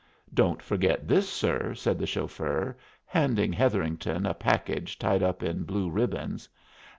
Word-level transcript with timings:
"Don't 0.33 0.63
forget 0.63 1.07
this, 1.07 1.29
sir," 1.29 1.75
said 1.75 1.99
the 1.99 2.07
chauffeur, 2.07 2.75
handing 3.05 3.53
Hetherington 3.53 4.25
a 4.25 4.33
package 4.33 4.97
tied 4.97 5.21
up 5.21 5.43
in 5.43 5.61
blue 5.61 5.91
ribbons. 5.91 6.49